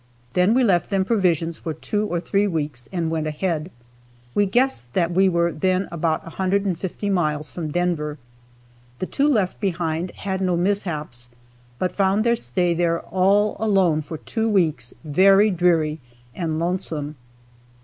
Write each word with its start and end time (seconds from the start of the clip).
Then 0.33 0.55
we 0.55 0.63
left 0.63 0.89
them 0.89 1.05
provisions 1.05 1.59
for 1.59 1.75
two 1.75 2.07
or 2.07 2.19
three 2.19 2.47
weeks 2.47 2.89
and 2.91 3.11
went 3.11 3.27
ahead. 3.27 3.69
We 4.33 4.47
guessed 4.47 4.91
that 4.95 5.11
we 5.11 5.29
were 5.29 5.51
then 5.51 5.87
about 5.91 6.23
150 6.23 7.07
miles 7.11 7.51
from 7.51 7.69
Denver. 7.69 8.17
The 8.97 9.05
two 9.05 9.27
left 9.27 9.61
behind 9.61 10.09
had 10.15 10.41
no 10.41 10.57
mishaps, 10.57 11.29
but 11.77 11.91
found 11.91 12.23
their 12.23 12.35
stay 12.35 12.73
there 12.73 12.99
all 12.99 13.55
alone 13.59 14.01
for 14.01 14.17
two 14.17 14.49
weeks 14.49 14.91
very 15.03 15.51
dreary 15.51 15.99
and 16.33 16.57
lonesome. 16.57 17.15